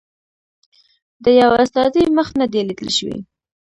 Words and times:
د 1.23 1.25
یوه 1.41 1.55
استازي 1.63 2.03
مخ 2.17 2.29
نه 2.39 2.45
دی 2.51 2.61
لیدل 2.69 2.89
شوی. 2.97 3.17